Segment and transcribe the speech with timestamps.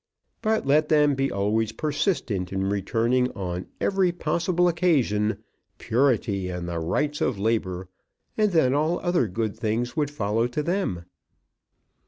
[0.41, 5.37] But let them be always persistent in returning on every possible occasion
[5.77, 7.87] Purity and the Rights of Labour,
[8.35, 11.05] and then all other good things would follow to them.